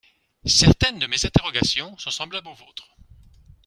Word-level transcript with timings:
Certaines 0.47 0.97
de 0.97 1.05
mes 1.05 1.23
interrogations 1.27 1.95
sont 1.99 2.09
semblables 2.09 2.47
aux 2.47 2.55
vôtres. 2.55 2.95